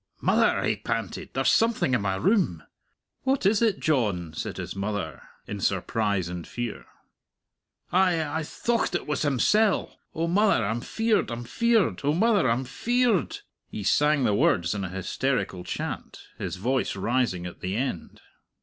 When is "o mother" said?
10.15-10.65, 12.03-12.49